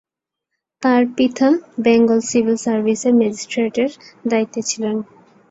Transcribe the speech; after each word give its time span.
তার 0.83 1.01
পিতা 1.15 1.47
বেঙ্গল 1.83 2.19
সিভিল 2.29 2.57
সার্ভিসের 2.65 3.13
ম্যাজিস্ট্রেটের 3.19 3.89
দায়িত্বে 4.27 4.61
ছিলেন। 4.69 4.95